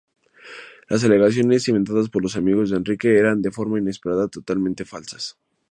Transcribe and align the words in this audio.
Las 0.89 1.03
alegaciones, 1.03 1.67
inventadas 1.67 2.09
por 2.09 2.23
los 2.23 2.35
amigos 2.35 2.71
de 2.71 2.77
Enrique, 2.77 3.19
eran 3.19 3.43
de 3.43 3.51
forma 3.51 3.77
inesperada 3.77 4.27
totalmente 4.29 4.83
falsas. 4.83 5.37